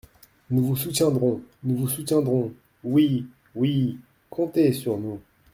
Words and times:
»Nous 0.49 0.63
vous 0.65 0.75
soutiendrons! 0.75 1.41
nous 1.63 1.75
vous 1.75 1.87
soutiendrons! 1.87 2.51
»Oui! 2.83 3.23
oui! 3.53 3.99
comptez 4.31 4.73
sur 4.73 4.97
nous. 4.97 5.19